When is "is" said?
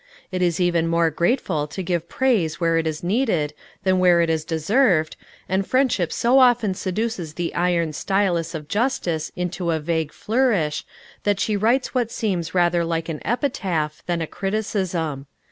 0.41-0.59, 2.87-3.03, 4.31-4.43